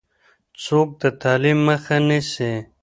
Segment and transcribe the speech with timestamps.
[0.63, 2.51] څوک د تعلیم مخه نیسي؟